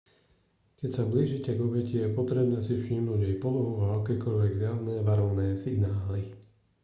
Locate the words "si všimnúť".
2.67-3.21